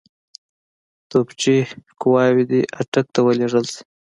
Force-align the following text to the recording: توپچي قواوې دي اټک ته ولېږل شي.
توپچي 1.09 1.55
قواوې 2.01 2.43
دي 2.51 2.61
اټک 2.81 3.05
ته 3.13 3.19
ولېږل 3.25 3.65
شي. 3.71 3.81